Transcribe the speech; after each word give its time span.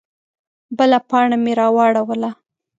_بله 0.77 0.99
پاڼه 1.09 1.37
مې 1.43 1.53
راواړوله. 1.59 2.31